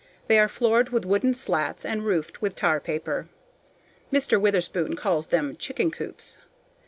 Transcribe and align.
They 0.25 0.39
are 0.39 0.47
floored 0.47 0.89
with 0.89 1.05
wooden 1.05 1.35
slats 1.35 1.85
and 1.85 2.03
roofed 2.03 2.41
with 2.41 2.55
tar 2.55 2.79
paper. 2.79 3.29
(Mr. 4.11 4.41
Witherspoon 4.41 4.95
calls 4.95 5.27
them 5.27 5.55
chicken 5.55 5.91
coops.) 5.91 6.39